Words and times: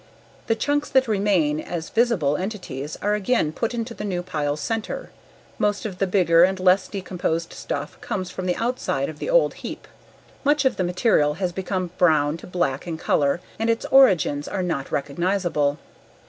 The 0.47 0.55
chunks 0.55 0.89
that 0.89 1.07
remain 1.07 1.59
as 1.59 1.91
visible 1.91 2.35
entities 2.35 2.97
are 3.03 3.13
again 3.13 3.51
put 3.51 3.71
into 3.75 3.93
the 3.93 4.03
new 4.03 4.23
pile's 4.23 4.59
center; 4.59 5.11
most 5.59 5.85
of 5.85 5.99
the 5.99 6.07
bigger 6.07 6.43
and 6.43 6.59
less 6.59 6.87
decomposed 6.87 7.53
stuff 7.53 8.01
comes 8.01 8.31
from 8.31 8.47
the 8.47 8.55
outside 8.55 9.09
of 9.09 9.19
the 9.19 9.29
old 9.29 9.53
heap. 9.61 9.87
Much 10.43 10.65
of 10.65 10.77
the 10.77 10.83
material 10.83 11.35
has 11.35 11.51
become 11.53 11.91
brown 11.99 12.35
to 12.37 12.47
black 12.47 12.87
in 12.87 12.97
color 12.97 13.41
and 13.59 13.69
its 13.69 13.85
origins 13.91 14.47
are 14.47 14.63
not 14.63 14.91
recognizable. 14.91 15.77